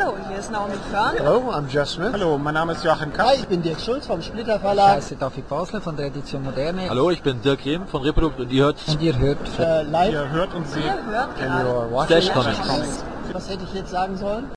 Hallo, 0.00 0.16
hier 0.28 0.38
ist 0.38 0.50
Naomi 0.50 0.74
Körn. 0.90 1.14
Hello, 1.16 1.50
I'm 1.50 1.68
Jeff 1.68 1.88
Smith. 1.88 2.12
Hallo, 2.12 2.38
mein 2.38 2.54
Name 2.54 2.72
ist 2.72 2.82
Joachim 2.84 3.12
Kapp. 3.12 3.26
Hi, 3.28 3.34
ich 3.36 3.46
bin 3.46 3.60
Dirk 3.60 3.80
Schulz 3.80 4.06
vom 4.06 4.22
Splitter 4.22 4.54
Ich 4.56 4.60
Verlag. 4.62 4.96
heiße 4.96 5.16
David 5.16 5.46
Basler 5.48 5.80
von 5.82 5.96
der 5.96 6.06
Edition 6.06 6.42
Moderne. 6.42 6.88
Hallo, 6.88 7.10
ich 7.10 7.22
bin 7.22 7.42
Dirk 7.42 7.64
Rehm 7.66 7.86
von 7.86 8.02
Reprodukt 8.02 8.40
und 8.40 8.50
ihr 8.50 8.64
hört 8.64 8.78
Und 8.88 9.02
ihr 9.02 9.18
hört 9.18 9.38
Äh, 9.58 9.82
live. 9.82 10.12
Ihr 10.12 10.30
hört 10.30 10.54
und 10.54 10.66
seht 10.68 10.84
Ihr 10.84 11.04
hört 11.04 11.36
gerade 11.36 12.30
Comics. 12.32 12.58
Comics. 12.66 13.04
Was 13.32 13.50
hätte 13.50 13.64
ich 13.64 13.74
jetzt 13.74 13.90
sagen 13.90 14.16
sollen? 14.16 14.50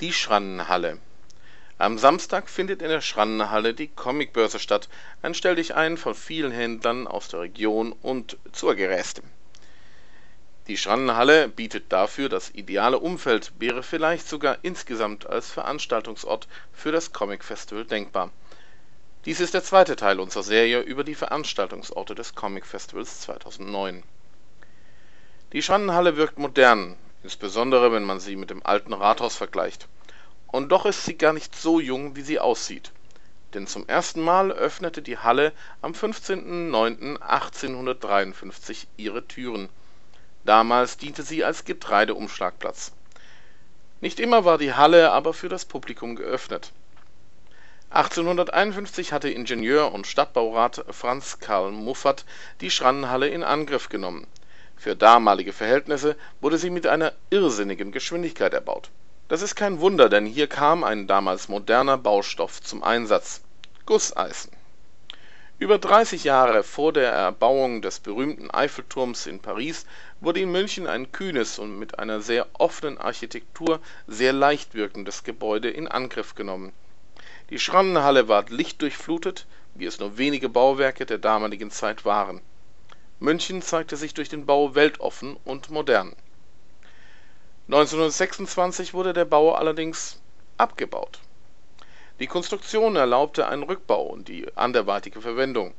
Die 0.00 0.12
Schrannenhalle. 0.12 0.98
Am 1.78 1.98
Samstag 1.98 2.48
findet 2.48 2.80
in 2.80 2.88
der 2.88 3.00
Schrannenhalle 3.02 3.74
die 3.74 3.88
Comicbörse 3.88 4.58
statt. 4.58 4.88
Ein 5.20 5.34
Stell 5.34 5.56
dich 5.56 5.74
ein 5.74 5.98
von 5.98 6.14
vielen 6.14 6.50
Händlern 6.52 7.06
aus 7.06 7.28
der 7.28 7.40
Region 7.40 7.92
und 8.00 8.38
zur 8.52 8.74
Geräste. 8.74 9.22
Die 10.68 10.76
Schrannenhalle 10.76 11.48
bietet 11.48 11.92
dafür 11.92 12.28
das 12.28 12.50
ideale 12.50 13.00
Umfeld, 13.00 13.52
wäre 13.58 13.82
vielleicht 13.82 14.28
sogar 14.28 14.58
insgesamt 14.62 15.26
als 15.26 15.50
Veranstaltungsort 15.50 16.46
für 16.72 16.92
das 16.92 17.12
Comic 17.12 17.42
Festival 17.42 17.84
denkbar. 17.84 18.30
Dies 19.24 19.40
ist 19.40 19.54
der 19.54 19.64
zweite 19.64 19.96
Teil 19.96 20.20
unserer 20.20 20.44
Serie 20.44 20.78
über 20.80 21.02
die 21.02 21.16
Veranstaltungsorte 21.16 22.14
des 22.14 22.36
Comic 22.36 22.64
Festivals 22.64 23.22
2009. 23.22 24.04
Die 25.52 25.62
Schrannenhalle 25.62 26.16
wirkt 26.16 26.38
modern, 26.38 26.96
insbesondere 27.22 27.90
wenn 27.92 28.04
man 28.04 28.20
sie 28.20 28.36
mit 28.36 28.50
dem 28.50 28.64
alten 28.64 28.92
Rathaus 28.92 29.34
vergleicht. 29.36 29.88
Und 30.46 30.70
doch 30.70 30.86
ist 30.86 31.04
sie 31.04 31.16
gar 31.16 31.32
nicht 31.32 31.56
so 31.56 31.80
jung, 31.80 32.14
wie 32.14 32.22
sie 32.22 32.38
aussieht. 32.38 32.92
Denn 33.54 33.66
zum 33.66 33.88
ersten 33.88 34.20
Mal 34.20 34.52
öffnete 34.52 35.02
die 35.02 35.18
Halle 35.18 35.52
am 35.82 35.90
15.09.1853 35.92 38.86
ihre 38.96 39.26
Türen. 39.26 39.68
Damals 40.44 40.96
diente 40.96 41.22
sie 41.22 41.44
als 41.44 41.64
Getreideumschlagplatz. 41.64 42.92
Nicht 44.00 44.18
immer 44.18 44.44
war 44.44 44.58
die 44.58 44.74
Halle 44.74 45.12
aber 45.12 45.32
für 45.32 45.48
das 45.48 45.64
Publikum 45.64 46.16
geöffnet. 46.16 46.72
1851 47.90 49.12
hatte 49.12 49.28
Ingenieur 49.28 49.92
und 49.92 50.06
Stadtbaurat 50.06 50.84
Franz 50.90 51.38
Karl 51.38 51.70
Muffat 51.70 52.24
die 52.60 52.70
Schrannenhalle 52.70 53.28
in 53.28 53.44
Angriff 53.44 53.88
genommen. 53.90 54.26
Für 54.76 54.96
damalige 54.96 55.52
Verhältnisse 55.52 56.16
wurde 56.40 56.58
sie 56.58 56.70
mit 56.70 56.86
einer 56.86 57.12
irrsinnigen 57.30 57.92
Geschwindigkeit 57.92 58.54
erbaut. 58.54 58.90
Das 59.28 59.42
ist 59.42 59.54
kein 59.54 59.80
Wunder, 59.80 60.08
denn 60.08 60.26
hier 60.26 60.48
kam 60.48 60.82
ein 60.82 61.06
damals 61.06 61.48
moderner 61.48 61.98
Baustoff 61.98 62.60
zum 62.60 62.82
Einsatz: 62.82 63.42
Gusseisen. 63.86 64.50
Über 65.62 65.78
30 65.78 66.24
Jahre 66.24 66.64
vor 66.64 66.92
der 66.92 67.12
Erbauung 67.12 67.82
des 67.82 68.00
berühmten 68.00 68.50
Eiffelturms 68.50 69.28
in 69.28 69.38
Paris 69.38 69.86
wurde 70.20 70.40
in 70.40 70.50
München 70.50 70.88
ein 70.88 71.12
kühnes 71.12 71.60
und 71.60 71.78
mit 71.78 72.00
einer 72.00 72.20
sehr 72.20 72.48
offenen 72.54 72.98
Architektur 72.98 73.78
sehr 74.08 74.32
leicht 74.32 74.74
wirkendes 74.74 75.22
Gebäude 75.22 75.70
in 75.70 75.86
Angriff 75.86 76.34
genommen. 76.34 76.72
Die 77.50 77.60
Schrannenhalle 77.60 78.26
war 78.26 78.44
lichtdurchflutet, 78.48 79.46
wie 79.76 79.86
es 79.86 80.00
nur 80.00 80.18
wenige 80.18 80.48
Bauwerke 80.48 81.06
der 81.06 81.18
damaligen 81.18 81.70
Zeit 81.70 82.04
waren. 82.04 82.40
München 83.20 83.62
zeigte 83.62 83.96
sich 83.96 84.14
durch 84.14 84.28
den 84.28 84.46
Bau 84.46 84.74
weltoffen 84.74 85.36
und 85.44 85.70
modern. 85.70 86.16
1926 87.68 88.94
wurde 88.94 89.12
der 89.12 89.26
Bau 89.26 89.54
allerdings 89.54 90.20
abgebaut. 90.58 91.20
Die 92.22 92.28
Konstruktion 92.28 92.94
erlaubte 92.94 93.48
einen 93.48 93.64
Rückbau 93.64 94.04
und 94.04 94.28
die 94.28 94.46
anderweitige 94.56 95.20
Verwendung. 95.20 95.74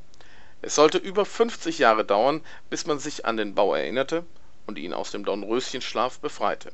Es 0.61 0.75
sollte 0.75 0.97
über 0.97 1.23
50 1.23 1.79
Jahre 1.79 2.03
dauern, 2.03 2.41
bis 2.69 2.85
man 2.85 2.99
sich 2.99 3.25
an 3.25 3.37
den 3.37 3.55
Bau 3.55 3.73
erinnerte 3.73 4.25
und 4.67 4.77
ihn 4.77 4.93
aus 4.93 5.11
dem 5.11 5.23
Dornröschenschlaf 5.23 6.19
befreite. 6.19 6.73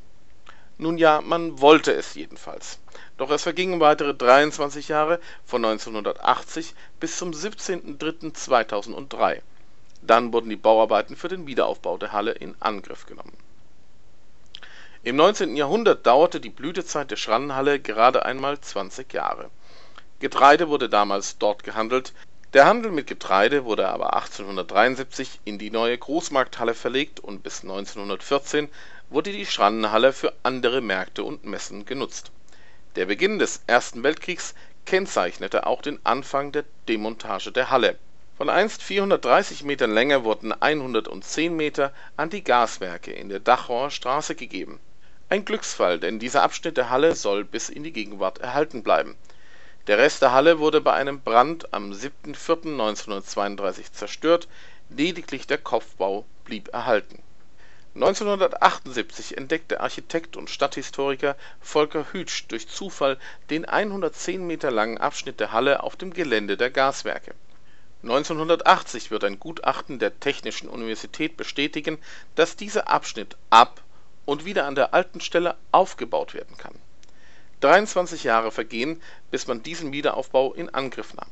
Nun 0.80 0.98
ja, 0.98 1.22
man 1.22 1.62
wollte 1.62 1.94
es 1.94 2.16
jedenfalls. 2.16 2.80
Doch 3.18 3.30
es 3.30 3.44
vergingen 3.44 3.80
weitere 3.80 4.16
23 4.16 4.88
Jahre 4.88 5.20
von 5.46 5.64
1980 5.64 6.74
bis 7.00 7.20
zum 7.20 7.30
17.03.2003. 7.30 9.42
Dann 10.02 10.34
wurden 10.34 10.50
die 10.50 10.56
Bauarbeiten 10.56 11.16
für 11.16 11.28
den 11.28 11.46
Wiederaufbau 11.46 12.00
der 12.00 12.12
Halle 12.12 12.32
in 12.32 12.56
Angriff 12.60 13.06
genommen. 13.06 13.38
Im 15.02 15.16
19. 15.16 15.56
Jahrhundert 15.56 16.06
dauerte 16.06 16.42
die 16.42 16.50
Blütezeit 16.50 17.10
der 17.10 17.16
Schrannenhalle 17.16 17.80
gerade 17.80 18.26
einmal 18.26 18.60
20 18.60 19.14
Jahre. 19.14 19.50
Getreide 20.20 20.68
wurde 20.68 20.90
damals 20.90 21.38
dort 21.38 21.64
gehandelt, 21.64 22.14
der 22.54 22.66
Handel 22.66 22.92
mit 22.92 23.08
Getreide 23.08 23.64
wurde 23.64 23.88
aber 23.88 24.14
1873 24.16 25.40
in 25.46 25.58
die 25.58 25.72
neue 25.72 25.98
Großmarkthalle 25.98 26.74
verlegt 26.74 27.22
und 27.22 27.44
bis 27.44 27.62
1914 27.62 28.68
wurde 29.10 29.32
die 29.32 29.46
Schrannenhalle 29.46 30.12
für 30.12 30.34
andere 30.44 30.82
Märkte 30.82 31.24
und 31.24 31.46
Messen 31.46 31.86
genutzt. 31.86 32.32
Der 32.98 33.06
Beginn 33.06 33.40
des 33.40 33.62
Ersten 33.68 34.04
Weltkriegs 34.04 34.54
kennzeichnete 34.86 35.66
auch 35.66 35.82
den 35.82 36.06
Anfang 36.06 36.52
der 36.52 36.66
Demontage 36.90 37.54
der 37.54 37.70
Halle. 37.70 37.98
Von 38.36 38.50
einst 38.50 38.84
430 38.84 39.64
Metern 39.64 39.94
Länge 39.94 40.26
wurden 40.26 40.52
110 40.52 41.56
Meter 41.56 41.94
an 42.18 42.30
die 42.30 42.44
Gaswerke 42.44 43.14
in 43.14 43.30
der 43.30 43.40
Dachauer 43.40 43.92
Straße 43.92 44.36
gegeben. 44.36 44.82
Ein 45.32 45.46
Glücksfall, 45.46 46.00
denn 46.00 46.18
dieser 46.18 46.42
Abschnitt 46.42 46.76
der 46.76 46.90
Halle 46.90 47.16
soll 47.16 47.46
bis 47.46 47.70
in 47.70 47.84
die 47.84 47.94
Gegenwart 47.94 48.40
erhalten 48.40 48.82
bleiben. 48.82 49.16
Der 49.86 50.00
Rest 50.00 50.24
der 50.24 50.32
Halle 50.32 50.58
wurde 50.58 50.82
bei 50.82 50.94
einem 50.94 51.22
Brand 51.22 51.72
am 51.72 51.92
7.4.1932 51.92 53.92
zerstört, 53.92 54.48
lediglich 54.90 55.46
der 55.46 55.60
Kopfbau 55.60 56.26
blieb 56.46 56.74
erhalten. 56.74 57.22
1978 57.94 59.38
entdeckte 59.38 59.82
Architekt 59.82 60.36
und 60.36 60.50
Stadthistoriker 60.50 61.36
Volker 61.62 62.08
Hütsch 62.12 62.46
durch 62.48 62.68
Zufall 62.68 63.20
den 63.52 63.66
110 63.66 64.48
Meter 64.48 64.72
langen 64.72 64.98
Abschnitt 64.98 65.40
der 65.40 65.52
Halle 65.52 65.84
auf 65.84 65.96
dem 65.96 66.12
Gelände 66.12 66.58
der 66.58 66.72
Gaswerke. 66.72 67.36
1980 68.02 69.12
wird 69.12 69.24
ein 69.26 69.40
Gutachten 69.40 70.00
der 70.00 70.20
Technischen 70.20 70.70
Universität 70.70 71.38
bestätigen, 71.38 72.00
dass 72.34 72.56
dieser 72.56 72.88
Abschnitt 72.88 73.38
ab 73.52 73.84
und 74.30 74.46
wieder 74.46 74.66
an 74.68 74.76
der 74.76 74.94
alten 74.94 75.22
Stelle 75.22 75.56
aufgebaut 75.72 76.36
werden 76.36 76.56
kann. 76.56 76.76
23 77.62 78.24
Jahre 78.24 78.52
vergehen, 78.52 79.02
bis 79.32 79.48
man 79.48 79.64
diesen 79.64 79.92
Wiederaufbau 79.92 80.54
in 80.54 80.70
Angriff 80.70 81.16
nahm. 81.16 81.32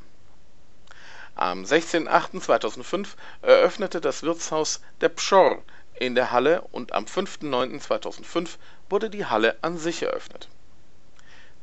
Am 1.36 1.64
16.08.2005 1.64 3.10
eröffnete 3.44 4.02
das 4.02 4.24
Wirtshaus 4.24 4.82
Der 5.02 5.10
Pschorr 5.10 5.62
in 6.00 6.16
der 6.16 6.32
Halle 6.32 6.62
und 6.72 6.94
am 6.94 7.06
5.09.2005 7.06 8.58
wurde 8.90 9.12
die 9.12 9.28
Halle 9.28 9.56
an 9.62 9.78
sich 9.78 10.02
eröffnet. 10.02 10.50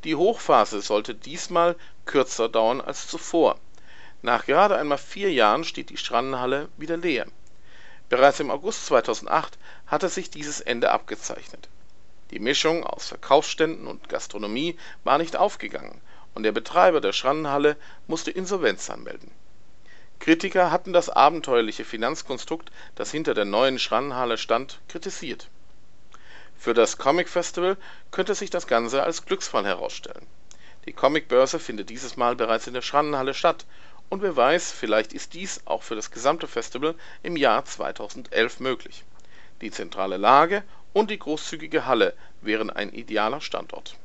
Die 0.05 0.15
Hochphase 0.15 0.81
sollte 0.83 1.17
diesmal 1.17 1.75
kürzer 2.05 2.49
dauern 2.49 2.81
als 2.81 3.09
zuvor. 3.09 3.59
Nach 4.23 4.47
gerade 4.47 4.77
einmal 4.77 4.99
vier 4.99 5.33
Jahren 5.33 5.65
steht 5.65 5.91
die 5.91 5.97
Schrannenhalle 5.97 6.69
wieder 6.77 6.97
leer. 6.97 7.27
Bereits 8.15 8.39
im 8.39 8.53
August 8.53 8.87
2008 8.87 9.59
hatte 9.89 10.09
sich 10.09 10.31
dieses 10.31 10.61
Ende 10.61 10.93
abgezeichnet. 10.93 11.69
Die 12.31 12.39
Mischung 12.39 12.85
aus 12.85 13.09
Verkaufsständen 13.09 13.89
und 13.89 14.09
Gastronomie 14.09 14.79
war 15.03 15.19
nicht 15.19 15.35
aufgegangen 15.35 16.01
und 16.33 16.45
der 16.45 16.53
Betreiber 16.53 17.01
der 17.01 17.13
Schrannenhalle 17.13 17.77
musste 18.07 18.31
Insolvenz 18.31 18.89
anmelden. 18.89 19.33
Kritiker 20.21 20.71
hatten 20.71 20.93
das 20.93 21.11
abenteuerliche 21.11 21.85
Finanzkonstrukt, 21.85 22.71
das 22.95 23.11
hinter 23.11 23.35
der 23.35 23.47
neuen 23.47 23.81
Schrannenhalle 23.81 24.39
stand, 24.39 24.79
kritisiert. 24.87 25.49
Für 26.57 26.73
das 26.73 26.99
Comic 26.99 27.29
Festival 27.29 27.77
könnte 28.13 28.37
sich 28.37 28.51
das 28.51 28.69
Ganze 28.69 29.03
als 29.03 29.27
Glücksfall 29.27 29.65
herausstellen. 29.65 30.29
Die 30.87 30.93
Comicbörse 30.93 31.59
findet 31.59 31.91
dieses 31.91 32.17
Mal 32.17 32.37
bereits 32.37 32.69
in 32.69 32.75
der 32.75 32.83
Schrannenhalle 32.83 33.35
statt 33.35 33.67
und 34.09 34.23
wer 34.23 34.37
weiß, 34.37 34.73
vielleicht 34.73 35.13
ist 35.13 35.35
dies 35.35 35.61
auch 35.67 35.83
für 35.83 35.97
das 35.97 36.11
gesamte 36.11 36.47
Festival 36.47 36.95
im 37.23 37.37
Jahr 37.37 37.65
2011 37.65 38.61
möglich. 38.61 39.05
Die 39.61 39.71
zentrale 39.71 40.17
Lage 40.17 40.63
und 40.93 41.11
die 41.11 41.19
großzügige 41.19 41.87
Halle 41.87 42.15
wären 42.41 42.71
ein 42.71 42.93
idealer 42.93 43.41
Standort 43.41 43.97